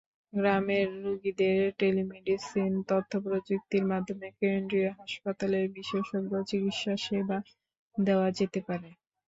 [0.33, 7.37] গ্রামের রোগীদের টেলিমেডিসিন তথ্যপ্রযুক্তির মাধ্যমে কেন্দ্রীয় হাসপাতালের বিশেষজ্ঞ চিকিৎসাসেবা
[7.95, 8.89] দেওয়া যেতে পারে।